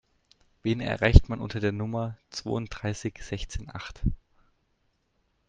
[0.63, 4.01] Wen erreicht man unter der Nummer zwounddreißig sechzehn acht?